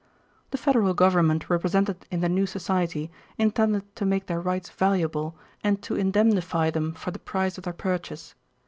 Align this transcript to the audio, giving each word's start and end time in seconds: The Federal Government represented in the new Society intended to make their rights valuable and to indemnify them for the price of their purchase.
The 0.49 0.57
Federal 0.57 0.95
Government 0.95 1.47
represented 1.47 2.07
in 2.09 2.21
the 2.21 2.27
new 2.27 2.47
Society 2.47 3.11
intended 3.37 3.95
to 3.97 4.03
make 4.03 4.25
their 4.25 4.41
rights 4.41 4.71
valuable 4.71 5.35
and 5.63 5.79
to 5.83 5.95
indemnify 5.95 6.71
them 6.71 6.93
for 6.95 7.11
the 7.11 7.19
price 7.19 7.59
of 7.59 7.65
their 7.65 7.73
purchase. 7.73 8.33